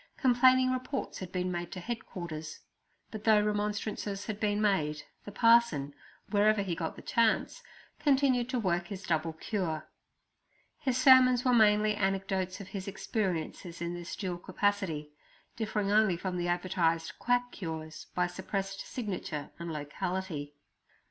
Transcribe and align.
Complaining 0.17 0.71
reports 0.71 1.19
had 1.19 1.31
been 1.31 1.51
made 1.51 1.71
to 1.73 1.79
headquarters; 1.79 2.61
but 3.11 3.23
though 3.23 3.39
remonstrances 3.39 4.25
had 4.25 4.39
been 4.39 4.59
made, 4.59 5.03
the 5.25 5.31
parson, 5.31 5.93
wherever 6.31 6.63
he 6.63 6.73
got 6.73 6.95
the 6.95 7.03
chance, 7.03 7.61
continued 7.99 8.49
to 8.49 8.57
work 8.59 8.87
his 8.87 9.03
double 9.03 9.31
cure. 9.33 9.87
His 10.79 10.97
sermons 10.97 11.45
were 11.45 11.53
mainly 11.53 11.93
anecdotes 11.95 12.59
of 12.59 12.69
his 12.69 12.87
experiences 12.87 13.79
in 13.79 13.93
this 13.93 14.15
dual 14.15 14.39
capacity, 14.39 15.11
differing 15.55 15.91
only 15.91 16.17
from 16.17 16.35
the 16.35 16.47
advertised 16.47 17.19
quack 17.19 17.51
cures 17.51 18.07
by 18.15 18.25
suppressed 18.25 18.79
signature 18.81 19.51
and 19.59 19.71
locality. 19.71 20.55